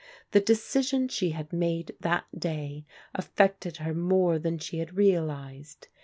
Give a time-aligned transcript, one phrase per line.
[0.31, 5.89] The decision she had made that day af fected her more than she had realized.